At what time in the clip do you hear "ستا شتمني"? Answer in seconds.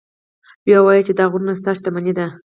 1.59-2.13